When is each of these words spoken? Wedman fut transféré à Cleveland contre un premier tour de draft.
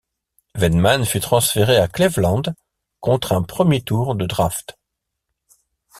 Wedman 0.55 1.05
fut 1.05 1.19
transféré 1.19 1.77
à 1.77 1.87
Cleveland 1.87 2.41
contre 3.01 3.33
un 3.33 3.43
premier 3.43 3.83
tour 3.83 4.15
de 4.15 4.25
draft. 4.25 4.75